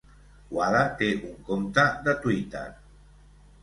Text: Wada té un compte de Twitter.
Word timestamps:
Wada 0.57 0.79
té 1.03 1.11
un 1.29 1.37
compte 1.51 1.87
de 2.09 2.19
Twitter. 2.27 2.69